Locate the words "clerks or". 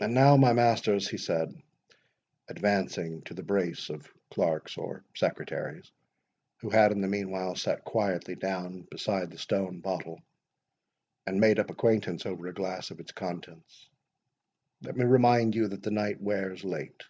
4.30-5.04